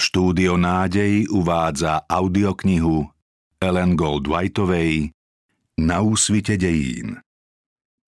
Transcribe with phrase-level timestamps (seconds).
[0.00, 3.04] Štúdio Nádej uvádza audioknihu
[3.60, 5.12] Ellen Gold-Whiteovej
[5.76, 7.20] Na úsvite dejín.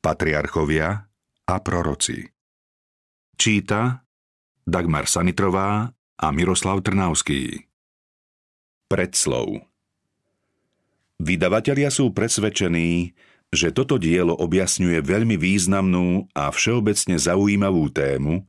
[0.01, 1.05] Patriarchovia
[1.45, 2.25] a proroci.
[3.37, 4.09] Číta
[4.65, 7.69] Dagmar Sanitrová a Miroslav Trnavský.
[8.89, 9.61] Predslov
[11.21, 13.13] Vydavatelia sú presvedčení,
[13.53, 18.49] že toto dielo objasňuje veľmi významnú a všeobecne zaujímavú tému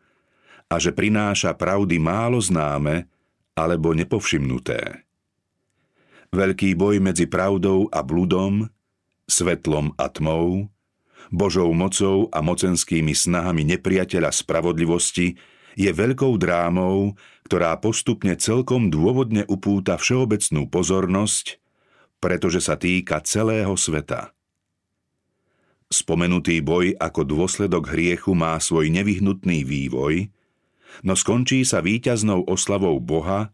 [0.71, 3.11] a že prináša pravdy málo známe,
[3.53, 5.05] alebo nepovšimnuté.
[6.33, 8.65] Veľký boj medzi pravdou a bludom,
[9.29, 10.73] svetlom a tmou,
[11.33, 15.33] Božou mocou a mocenskými snahami nepriateľa spravodlivosti
[15.73, 17.17] je veľkou drámou,
[17.49, 21.57] ktorá postupne celkom dôvodne upúta všeobecnú pozornosť,
[22.21, 24.31] pretože sa týka celého sveta.
[25.89, 30.29] Spomenutý boj ako dôsledok hriechu má svoj nevyhnutný vývoj,
[31.01, 33.49] no skončí sa víťaznou oslavou Boha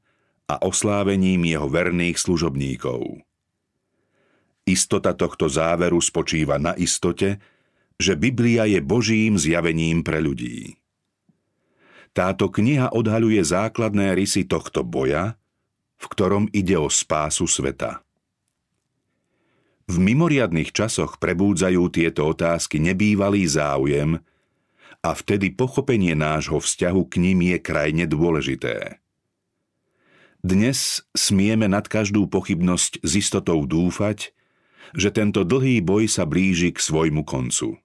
[0.50, 3.24] a oslávením jeho verných služobníkov.
[4.68, 7.40] Istota tohto záveru spočíva na istote,
[7.96, 10.76] že Biblia je Božím zjavením pre ľudí.
[12.12, 15.38] Táto kniha odhaľuje základné rysy tohto boja,
[16.00, 18.02] v ktorom ide o spásu sveta.
[19.90, 24.22] V mimoriadných časoch prebúdzajú tieto otázky nebývalý záujem
[25.00, 29.00] a vtedy pochopenie nášho vzťahu k ním je krajne dôležité.
[30.39, 34.31] Dnes smieme nad každú pochybnosť s istotou dúfať,
[34.95, 37.75] že tento dlhý boj sa blíži k svojmu koncu.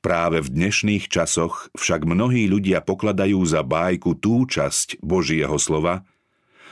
[0.00, 6.08] Práve v dnešných časoch však mnohí ľudia pokladajú za bájku tú časť Božieho slova,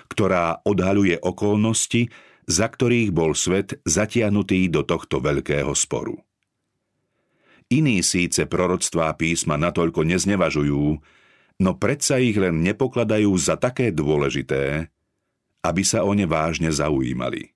[0.09, 2.09] ktorá odhaľuje okolnosti,
[2.49, 6.17] za ktorých bol svet zatiahnutý do tohto veľkého sporu.
[7.69, 10.85] Iní síce proroctvá písma natoľko neznevažujú,
[11.61, 14.89] no predsa ich len nepokladajú za také dôležité,
[15.61, 17.53] aby sa o ne vážne zaujímali.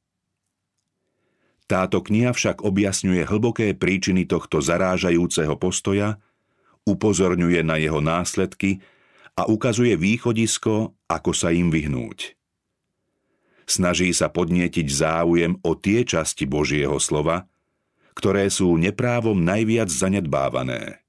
[1.64, 6.20] Táto kniha však objasňuje hlboké príčiny tohto zarážajúceho postoja,
[6.84, 8.84] upozorňuje na jeho následky
[9.32, 12.36] a ukazuje východisko, ako sa im vyhnúť.
[13.64, 17.48] Snaží sa podnietiť záujem o tie časti Božieho slova,
[18.12, 21.02] ktoré sú neprávom najviac zanedbávané.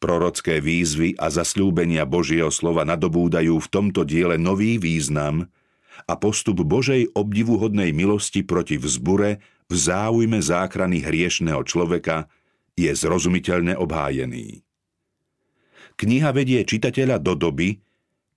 [0.00, 5.52] Prorocké výzvy a zasľúbenia Božieho slova nadobúdajú v tomto diele nový význam
[6.08, 12.32] a postup Božej obdivuhodnej milosti proti vzbure v záujme záchrany hriešného človeka
[12.80, 14.64] je zrozumiteľne obhájený.
[16.00, 17.76] Kniha vedie čitateľa do doby,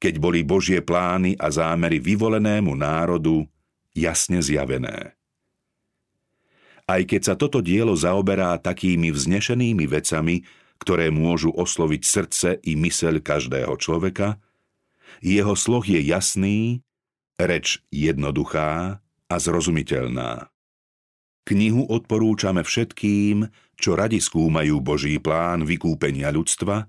[0.04, 3.48] keď boli Božie plány a zámery vyvolenému národu
[3.96, 5.16] jasne zjavené.
[6.84, 10.44] Aj keď sa toto dielo zaoberá takými vznešenými vecami,
[10.84, 14.36] ktoré môžu osloviť srdce i myseľ každého človeka,
[15.24, 16.84] jeho sloh je jasný,
[17.40, 19.00] reč jednoduchá
[19.32, 20.52] a zrozumiteľná.
[21.44, 26.88] Knihu odporúčame všetkým, čo radi skúmajú Boží plán vykúpenia ľudstva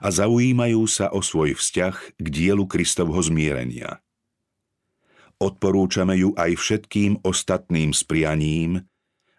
[0.00, 4.00] a zaujímajú sa o svoj vzťah k dielu Kristovho zmierenia.
[5.36, 8.88] Odporúčame ju aj všetkým ostatným sprianím,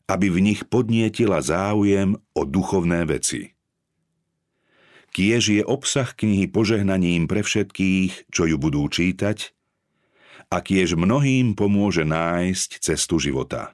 [0.05, 3.53] aby v nich podnietila záujem o duchovné veci.
[5.15, 9.55] Kiež je obsah knihy požehnaním pre všetkých, čo ju budú čítať,
[10.51, 13.73] a kiež mnohým pomôže nájsť cestu života.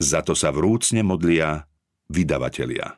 [0.00, 1.68] Za to sa vrúcne modlia
[2.08, 2.96] vydavatelia.